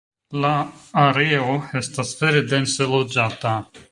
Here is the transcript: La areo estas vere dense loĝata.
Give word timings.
La 0.45 0.53
areo 1.01 1.59
estas 1.83 2.15
vere 2.23 2.43
dense 2.55 2.91
loĝata. 2.95 3.55